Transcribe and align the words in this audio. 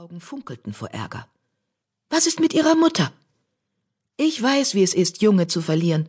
Augen 0.00 0.22
funkelten 0.22 0.72
vor 0.72 0.88
Ärger. 0.92 1.28
Was 2.08 2.26
ist 2.26 2.40
mit 2.40 2.54
Ihrer 2.54 2.74
Mutter? 2.74 3.12
Ich 4.16 4.42
weiß, 4.42 4.74
wie 4.74 4.82
es 4.82 4.94
ist, 4.94 5.20
Junge 5.20 5.46
zu 5.46 5.60
verlieren. 5.60 6.08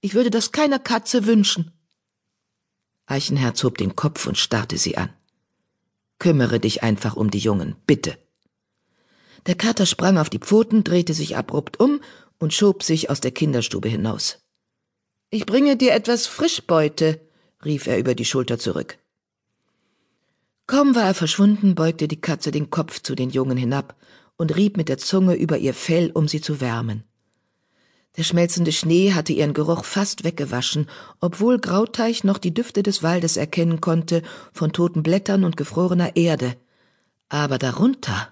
Ich 0.00 0.14
würde 0.14 0.30
das 0.30 0.50
keiner 0.50 0.78
Katze 0.78 1.26
wünschen. 1.26 1.70
Eichenherz 3.04 3.62
hob 3.64 3.76
den 3.76 3.94
Kopf 3.94 4.26
und 4.26 4.38
starrte 4.38 4.78
sie 4.78 4.96
an. 4.96 5.12
Kümmere 6.18 6.58
dich 6.58 6.82
einfach 6.82 7.16
um 7.16 7.30
die 7.30 7.38
Jungen, 7.38 7.76
bitte. 7.86 8.16
Der 9.44 9.56
Kater 9.56 9.84
sprang 9.84 10.16
auf 10.16 10.30
die 10.30 10.38
Pfoten, 10.38 10.82
drehte 10.82 11.12
sich 11.12 11.36
abrupt 11.36 11.78
um 11.78 12.00
und 12.38 12.54
schob 12.54 12.82
sich 12.82 13.10
aus 13.10 13.20
der 13.20 13.32
Kinderstube 13.32 13.90
hinaus. 13.90 14.38
Ich 15.28 15.44
bringe 15.44 15.76
dir 15.76 15.92
etwas 15.92 16.26
Frischbeute, 16.26 17.20
rief 17.62 17.88
er 17.88 17.98
über 17.98 18.14
die 18.14 18.24
Schulter 18.24 18.58
zurück. 18.58 18.98
Kaum 20.68 20.94
war 20.94 21.04
er 21.04 21.14
verschwunden, 21.14 21.74
beugte 21.74 22.08
die 22.08 22.20
Katze 22.20 22.50
den 22.50 22.68
Kopf 22.68 23.00
zu 23.00 23.14
den 23.14 23.30
Jungen 23.30 23.56
hinab 23.56 23.96
und 24.36 24.54
rieb 24.54 24.76
mit 24.76 24.90
der 24.90 24.98
Zunge 24.98 25.34
über 25.34 25.56
ihr 25.56 25.72
Fell, 25.72 26.10
um 26.12 26.28
sie 26.28 26.42
zu 26.42 26.60
wärmen. 26.60 27.04
Der 28.18 28.22
schmelzende 28.22 28.70
Schnee 28.70 29.14
hatte 29.14 29.32
ihren 29.32 29.54
Geruch 29.54 29.86
fast 29.86 30.24
weggewaschen, 30.24 30.86
obwohl 31.20 31.58
Grauteich 31.58 32.22
noch 32.22 32.36
die 32.36 32.52
Düfte 32.52 32.82
des 32.82 33.02
Waldes 33.02 33.38
erkennen 33.38 33.80
konnte, 33.80 34.22
von 34.52 34.74
toten 34.74 35.02
Blättern 35.02 35.44
und 35.44 35.56
gefrorener 35.56 36.16
Erde. 36.16 36.54
Aber 37.30 37.56
darunter 37.56 38.28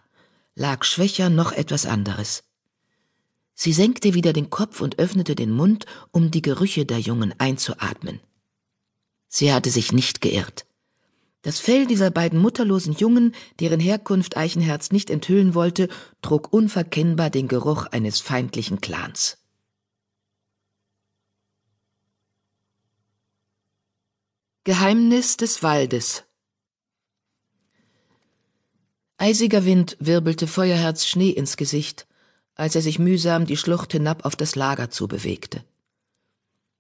lag 0.54 0.84
schwächer 0.84 1.30
noch 1.30 1.52
etwas 1.52 1.86
anderes. 1.86 2.44
Sie 3.54 3.72
senkte 3.72 4.12
wieder 4.12 4.34
den 4.34 4.50
Kopf 4.50 4.82
und 4.82 4.98
öffnete 4.98 5.36
den 5.36 5.52
Mund, 5.52 5.86
um 6.10 6.30
die 6.30 6.42
Gerüche 6.42 6.84
der 6.84 6.98
Jungen 6.98 7.34
einzuatmen. 7.38 8.20
Sie 9.26 9.54
hatte 9.54 9.70
sich 9.70 9.92
nicht 9.92 10.20
geirrt. 10.20 10.65
Das 11.46 11.60
Fell 11.60 11.86
dieser 11.86 12.10
beiden 12.10 12.40
mutterlosen 12.40 12.92
Jungen, 12.92 13.32
deren 13.60 13.78
Herkunft 13.78 14.36
Eichenherz 14.36 14.90
nicht 14.90 15.10
enthüllen 15.10 15.54
wollte, 15.54 15.88
trug 16.20 16.52
unverkennbar 16.52 17.30
den 17.30 17.46
Geruch 17.46 17.86
eines 17.86 18.18
feindlichen 18.18 18.80
Clans. 18.80 19.38
Geheimnis 24.64 25.36
des 25.36 25.62
Waldes 25.62 26.24
Eisiger 29.16 29.64
Wind 29.64 29.96
wirbelte 30.00 30.48
Feuerherz 30.48 31.06
Schnee 31.06 31.30
ins 31.30 31.56
Gesicht, 31.56 32.08
als 32.56 32.74
er 32.74 32.82
sich 32.82 32.98
mühsam 32.98 33.46
die 33.46 33.56
Schlucht 33.56 33.92
hinab 33.92 34.24
auf 34.24 34.34
das 34.34 34.56
Lager 34.56 34.90
zubewegte. 34.90 35.62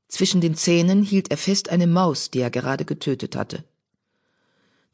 Zwischen 0.08 0.40
den 0.40 0.56
Zähnen 0.56 1.04
hielt 1.04 1.30
er 1.30 1.36
fest 1.36 1.68
eine 1.68 1.86
Maus, 1.86 2.32
die 2.32 2.40
er 2.40 2.50
gerade 2.50 2.84
getötet 2.84 3.36
hatte. 3.36 3.62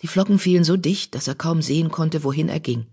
Die 0.03 0.09
Flocken 0.09 0.39
fielen 0.39 0.65
so 0.65 0.77
dicht, 0.77 1.15
dass 1.15 1.29
er 1.29 1.35
kaum 1.35 1.63
sehen 1.63 1.91
konnte, 1.91 2.25
wohin 2.25 2.49
er 2.49 2.61
ging. 2.61 2.87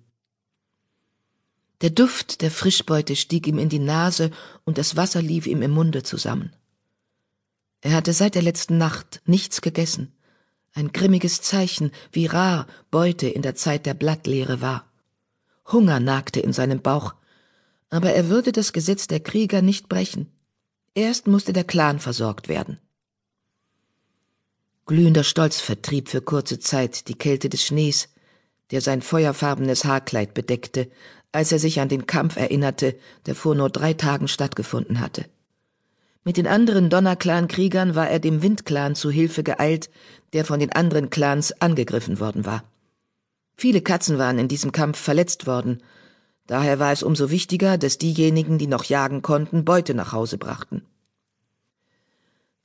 Der 1.82 1.90
Duft 1.90 2.42
der 2.42 2.52
Frischbeute 2.52 3.16
stieg 3.16 3.48
ihm 3.48 3.58
in 3.58 3.70
die 3.70 3.80
Nase 3.80 4.32
und 4.66 4.78
das 4.78 4.96
Wasser 4.96 5.22
lief 5.22 5.48
ihm 5.48 5.62
im 5.62 5.72
Munde 5.72 6.04
zusammen. 6.04 6.54
Er 7.82 7.94
hatte 7.94 8.14
seit 8.14 8.36
der 8.36 8.42
letzten 8.42 8.78
Nacht 8.78 9.22
nichts 9.26 9.62
gegessen, 9.62 10.14
ein 10.74 10.92
grimmiges 10.92 11.42
Zeichen, 11.42 11.92
wie 12.12 12.26
rar 12.26 12.68
Beute 12.92 13.28
in 13.28 13.42
der 13.42 13.56
Zeit 13.56 13.86
der 13.86 13.94
Blattlehre 13.94 14.62
war. 14.62 14.92
Hunger 15.72 16.00
nagte 16.00 16.42
in 16.42 16.54
seinem 16.54 16.82
Bauch, 16.82 17.16
aber 17.90 18.12
er 18.12 18.30
würde 18.30 18.52
das 18.52 18.74
Gesetz 18.74 19.08
der 19.08 19.20
Krieger 19.20 19.62
nicht 19.62 19.90
brechen. 19.90 20.28
Erst 20.94 21.28
musste 21.28 21.54
der 21.54 21.64
Clan 21.64 22.00
versorgt 22.00 22.50
werden. 22.50 22.80
Glühender 24.90 25.24
Stolz 25.24 25.62
vertrieb 25.62 26.10
für 26.10 26.20
kurze 26.20 26.58
Zeit 26.58 27.10
die 27.10 27.14
Kälte 27.14 27.48
des 27.48 27.64
Schnees, 27.64 28.10
der 28.72 28.82
sein 28.82 29.04
feuerfarbenes 29.04 29.86
Haarkleid 29.86 30.34
bedeckte, 30.34 30.90
als 31.32 31.52
er 31.52 31.60
sich 31.60 31.80
an 31.80 31.90
den 31.90 32.08
Kampf 32.08 32.38
erinnerte, 32.38 32.96
der 33.28 33.36
vor 33.36 33.54
nur 33.54 33.70
drei 33.70 33.94
Tagen 33.94 34.28
stattgefunden 34.28 35.00
hatte. 35.00 35.26
Mit 36.24 36.38
den 36.38 36.48
anderen 36.48 36.90
Donnerclan-Kriegern 36.90 37.94
war 37.94 38.10
er 38.10 38.18
dem 38.18 38.42
Windclan 38.42 38.96
zu 38.96 39.12
Hilfe 39.12 39.44
geeilt, 39.44 39.92
der 40.34 40.44
von 40.44 40.60
den 40.60 40.72
anderen 40.72 41.12
Clans 41.12 41.52
angegriffen 41.62 42.20
worden 42.20 42.48
war. 42.48 42.64
Viele 43.58 43.82
Katzen 43.82 44.18
waren 44.18 44.40
in 44.40 44.48
diesem 44.48 44.72
Kampf 44.72 44.98
verletzt 44.98 45.46
worden, 45.46 45.84
daher 46.48 46.80
war 46.80 46.92
es 46.92 47.04
umso 47.04 47.30
wichtiger, 47.30 47.78
dass 47.78 48.00
diejenigen, 48.00 48.58
die 48.58 48.66
noch 48.66 48.86
jagen 48.86 49.22
konnten, 49.22 49.66
Beute 49.66 49.94
nach 49.94 50.14
Hause 50.14 50.40
brachten. 50.40 50.82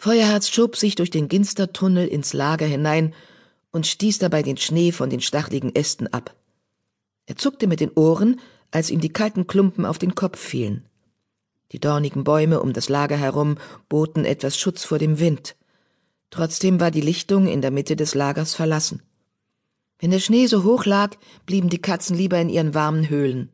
Feuerherz 0.05 0.51
schob 0.51 0.77
sich 0.77 0.97
durch 0.97 1.09
den 1.09 1.29
Ginstertunnel 1.29 2.07
ins 2.07 2.35
Lager 2.35 2.67
hinein 2.67 3.15
und 3.71 3.87
stieß 3.87 4.19
dabei 4.19 4.43
den 4.43 4.59
Schnee 4.59 4.93
von 4.93 5.09
den 5.09 5.23
stachligen 5.23 5.75
Ästen 5.75 6.09
ab. 6.09 6.37
Er 7.25 7.37
zuckte 7.37 7.67
mit 7.67 7.81
den 7.81 7.91
Ohren, 7.95 8.39
als 8.71 8.91
ihm 8.91 9.01
die 9.01 9.09
kalten 9.09 9.47
Klumpen 9.47 9.87
auf 9.87 9.97
den 9.97 10.15
Kopf 10.15 10.39
fielen. 10.39 10.85
Die 11.73 11.81
dornigen 11.81 12.23
Bäume 12.23 12.61
um 12.61 12.75
das 12.75 12.91
Lager 12.91 13.17
herum 13.17 13.57
boten 13.89 14.27
etwas 14.27 14.59
Schutz 14.59 14.85
vor 14.85 14.99
dem 14.99 15.21
Wind. 15.21 15.57
Trotzdem 16.29 16.81
war 16.81 16.91
die 16.91 17.01
Lichtung 17.01 17.47
in 17.47 17.63
der 17.63 17.71
Mitte 17.71 17.97
des 17.97 18.15
Lagers 18.15 18.55
verlassen. 18.55 19.01
Wenn 19.99 20.11
der 20.11 20.21
Schnee 20.21 20.49
so 20.49 20.65
hoch 20.65 20.85
lag, 20.85 21.17
blieben 21.47 21.71
die 21.71 21.81
Katzen 21.81 22.15
lieber 22.15 22.39
in 22.39 22.51
ihren 22.51 22.75
warmen 22.75 23.09
Höhlen. 23.09 23.54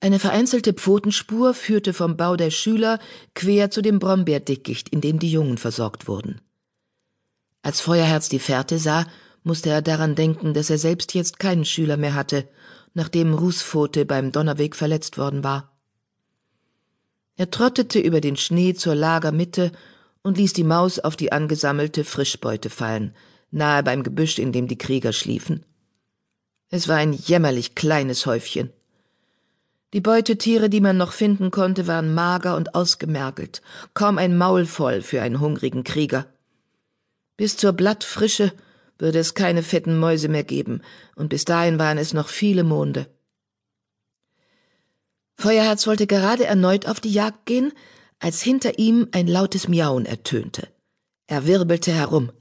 Eine 0.00 0.20
vereinzelte 0.20 0.74
Pfotenspur 0.74 1.54
führte 1.54 1.92
vom 1.92 2.16
Bau 2.16 2.36
der 2.36 2.50
Schüler 2.50 3.00
quer 3.34 3.70
zu 3.70 3.82
dem 3.82 3.98
Brombeerdickicht, 3.98 4.88
in 4.90 5.00
dem 5.00 5.18
die 5.18 5.30
Jungen 5.30 5.58
versorgt 5.58 6.06
wurden. 6.06 6.40
Als 7.62 7.80
Feuerherz 7.80 8.28
die 8.28 8.38
Fährte 8.38 8.78
sah, 8.78 9.06
musste 9.42 9.70
er 9.70 9.82
daran 9.82 10.14
denken, 10.14 10.54
dass 10.54 10.70
er 10.70 10.78
selbst 10.78 11.14
jetzt 11.14 11.40
keinen 11.40 11.64
Schüler 11.64 11.96
mehr 11.96 12.14
hatte, 12.14 12.48
nachdem 12.94 13.34
Rußpfote 13.34 14.04
beim 14.04 14.30
Donnerweg 14.30 14.76
verletzt 14.76 15.18
worden 15.18 15.42
war. 15.42 15.76
Er 17.36 17.50
trottete 17.50 17.98
über 17.98 18.20
den 18.20 18.36
Schnee 18.36 18.74
zur 18.74 18.94
Lagermitte 18.94 19.72
und 20.22 20.38
ließ 20.38 20.52
die 20.52 20.64
Maus 20.64 20.98
auf 20.98 21.16
die 21.16 21.32
angesammelte 21.32 22.04
Frischbeute 22.04 22.70
fallen, 22.70 23.14
nahe 23.50 23.82
beim 23.82 24.02
Gebüsch, 24.02 24.38
in 24.38 24.52
dem 24.52 24.68
die 24.68 24.78
Krieger 24.78 25.12
schliefen. 25.12 25.64
Es 26.70 26.86
war 26.86 26.96
ein 26.96 27.12
jämmerlich 27.12 27.74
kleines 27.74 28.26
Häufchen. 28.26 28.72
Die 29.94 30.02
Beutetiere, 30.02 30.68
die 30.68 30.82
man 30.82 30.98
noch 30.98 31.12
finden 31.12 31.50
konnte, 31.50 31.86
waren 31.86 32.12
mager 32.12 32.56
und 32.56 32.74
ausgemergelt, 32.74 33.62
kaum 33.94 34.18
ein 34.18 34.36
Maul 34.36 34.66
voll 34.66 35.00
für 35.00 35.22
einen 35.22 35.40
hungrigen 35.40 35.82
Krieger. 35.82 36.26
Bis 37.38 37.56
zur 37.56 37.72
Blattfrische 37.72 38.52
würde 38.98 39.18
es 39.18 39.32
keine 39.32 39.62
fetten 39.62 39.98
Mäuse 39.98 40.28
mehr 40.28 40.44
geben, 40.44 40.82
und 41.16 41.28
bis 41.28 41.44
dahin 41.46 41.78
waren 41.78 41.96
es 41.96 42.12
noch 42.12 42.28
viele 42.28 42.64
Monde. 42.64 43.06
Feuerherz 45.36 45.86
wollte 45.86 46.06
gerade 46.06 46.44
erneut 46.44 46.86
auf 46.86 47.00
die 47.00 47.12
Jagd 47.12 47.46
gehen, 47.46 47.72
als 48.18 48.42
hinter 48.42 48.78
ihm 48.78 49.08
ein 49.12 49.28
lautes 49.28 49.68
Miauen 49.68 50.04
ertönte. 50.04 50.68
Er 51.28 51.46
wirbelte 51.46 51.92
herum. 51.92 52.32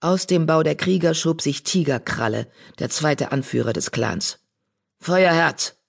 Aus 0.00 0.26
dem 0.26 0.46
Bau 0.46 0.62
der 0.62 0.74
Krieger 0.74 1.14
schob 1.14 1.40
sich 1.40 1.62
Tigerkralle, 1.62 2.48
der 2.78 2.90
zweite 2.90 3.32
Anführer 3.32 3.72
des 3.72 3.92
Clans. 3.92 4.40
Feuerherz! 4.98 5.79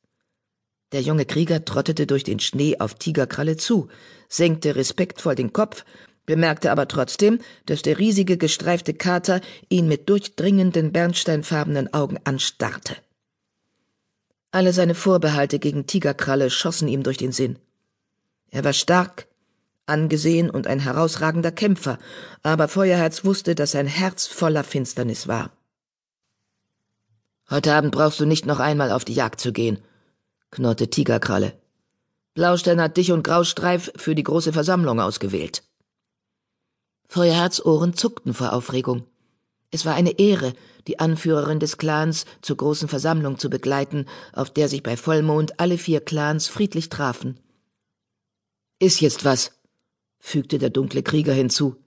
Der 0.91 1.01
junge 1.01 1.25
Krieger 1.25 1.63
trottete 1.63 2.05
durch 2.05 2.23
den 2.23 2.39
Schnee 2.39 2.77
auf 2.79 2.95
Tigerkralle 2.95 3.57
zu, 3.57 3.87
senkte 4.27 4.75
respektvoll 4.75 5.35
den 5.35 5.53
Kopf, 5.53 5.85
bemerkte 6.25 6.71
aber 6.71 6.87
trotzdem, 6.87 7.39
dass 7.65 7.81
der 7.81 7.97
riesige 7.97 8.37
gestreifte 8.37 8.93
Kater 8.93 9.41
ihn 9.69 9.87
mit 9.87 10.09
durchdringenden 10.09 10.91
bernsteinfarbenen 10.91 11.93
Augen 11.93 12.17
anstarrte. 12.23 12.95
Alle 14.51 14.73
seine 14.73 14.95
Vorbehalte 14.95 15.59
gegen 15.59 15.87
Tigerkralle 15.87 16.49
schossen 16.49 16.89
ihm 16.89 17.03
durch 17.03 17.17
den 17.17 17.31
Sinn. 17.31 17.57
Er 18.49 18.65
war 18.65 18.73
stark, 18.73 19.27
angesehen 19.85 20.49
und 20.49 20.67
ein 20.67 20.79
herausragender 20.79 21.51
Kämpfer, 21.51 21.99
aber 22.43 22.67
Feuerherz 22.67 23.23
wusste, 23.23 23.55
dass 23.55 23.71
sein 23.71 23.87
Herz 23.87 24.27
voller 24.27 24.65
Finsternis 24.65 25.27
war. 25.27 25.51
Heute 27.49 27.73
Abend 27.73 27.91
brauchst 27.91 28.19
du 28.19 28.25
nicht 28.25 28.45
noch 28.45 28.59
einmal 28.59 28.91
auf 28.91 29.05
die 29.05 29.13
Jagd 29.13 29.39
zu 29.39 29.51
gehen, 29.51 29.79
knurrte 30.51 30.89
Tigerkralle. 30.89 31.53
Blaustern 32.33 32.79
hat 32.79 32.97
dich 32.97 33.11
und 33.11 33.23
Graustreif 33.23 33.91
für 33.95 34.15
die 34.15 34.23
große 34.23 34.53
Versammlung 34.53 34.99
ausgewählt. 34.99 35.63
Feuerherz 37.07 37.59
Ohren 37.65 37.93
zuckten 37.93 38.33
vor 38.33 38.53
Aufregung. 38.53 39.05
Es 39.69 39.85
war 39.85 39.95
eine 39.95 40.19
Ehre, 40.19 40.53
die 40.87 40.99
Anführerin 40.99 41.59
des 41.59 41.77
Clans 41.77 42.25
zur 42.41 42.57
großen 42.57 42.87
Versammlung 42.87 43.37
zu 43.37 43.49
begleiten, 43.49 44.05
auf 44.33 44.49
der 44.49 44.67
sich 44.67 44.83
bei 44.83 44.97
Vollmond 44.97 45.59
alle 45.59 45.77
vier 45.77 46.01
Clans 46.01 46.47
friedlich 46.47 46.89
trafen. 46.89 47.39
Ist 48.79 48.99
jetzt 48.99 49.25
was, 49.25 49.51
fügte 50.19 50.57
der 50.57 50.69
dunkle 50.69 51.03
Krieger 51.03 51.33
hinzu. 51.33 51.77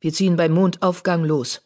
Wir 0.00 0.12
ziehen 0.12 0.36
beim 0.36 0.52
Mondaufgang 0.52 1.24
los. 1.24 1.62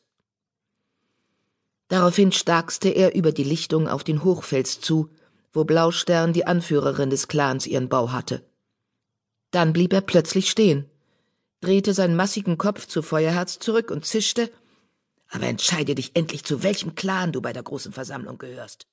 Daraufhin 1.89 2.33
starkste 2.33 2.89
er 2.89 3.15
über 3.15 3.33
die 3.33 3.45
Lichtung 3.45 3.89
auf 3.89 4.03
den 4.05 4.25
Hochfels 4.25 4.81
zu, 4.81 5.11
wo 5.57 5.65
Blaustern 5.65 6.35
die 6.35 6.47
Anführerin 6.47 7.09
des 7.09 7.29
Clans 7.29 7.67
ihren 7.67 7.89
Bau 7.89 8.13
hatte. 8.13 8.45
Dann 9.51 9.73
blieb 9.73 9.93
er 9.95 10.03
plötzlich 10.03 10.51
stehen, 10.51 10.85
drehte 11.61 11.95
seinen 11.95 12.15
massigen 12.15 12.59
Kopf 12.59 12.87
zu 12.87 13.01
Feuerherz 13.03 13.59
zurück 13.59 13.91
und 13.91 14.05
zischte, 14.05 14.51
aber 15.31 15.47
entscheide 15.47 15.95
dich 15.95 16.13
endlich, 16.15 16.45
zu 16.45 16.63
welchem 16.63 16.95
Clan 16.95 17.33
du 17.33 17.41
bei 17.41 17.53
der 17.55 17.63
großen 17.63 17.93
Versammlung 17.93 18.37
gehörst. 18.37 18.87